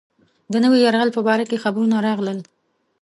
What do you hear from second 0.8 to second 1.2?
یرغل